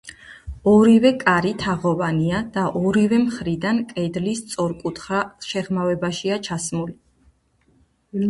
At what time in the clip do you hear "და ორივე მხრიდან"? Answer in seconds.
2.55-3.81